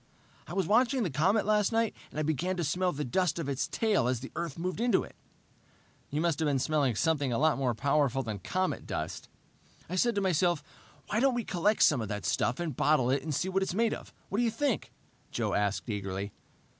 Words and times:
"I 0.47 0.53
was 0.53 0.65
watching 0.65 1.03
the 1.03 1.11
comet 1.11 1.45
last 1.45 1.71
night, 1.71 1.95
and 2.09 2.19
I 2.19 2.23
began 2.23 2.57
to 2.57 2.63
smell 2.63 2.91
the 2.91 3.05
dust 3.05 3.37
of 3.37 3.47
its 3.47 3.67
tail 3.67 4.07
as 4.07 4.19
the 4.19 4.31
Earth 4.35 4.57
moved 4.57 4.81
into 4.81 5.03
it...." 5.03 5.15
"You 6.09 6.21
must 6.21 6.39
have 6.39 6.47
been 6.47 6.57
smelling 6.57 6.95
something 6.95 7.31
a 7.31 7.37
lot 7.37 7.59
more 7.59 7.75
powerful 7.75 8.23
than 8.23 8.39
comet 8.39 8.87
dust." 8.87 9.29
"I 9.87 9.95
said 9.95 10.15
to 10.15 10.19
myself 10.21 10.63
why 11.09 11.19
don't 11.19 11.35
we 11.35 11.43
collect 11.43 11.83
some 11.83 12.01
of 12.01 12.07
that 12.09 12.25
stuff 12.25 12.59
and 12.59 12.75
bottle 12.75 13.11
it 13.11 13.21
and 13.21 13.31
see 13.31 13.47
what 13.47 13.61
it's 13.61 13.75
made 13.75 13.93
of? 13.93 14.11
What 14.29 14.39
do 14.39 14.43
you 14.43 14.49
think?" 14.49 14.91
Joe 15.29 15.53
asked 15.53 15.87
eagerly. 15.87 16.33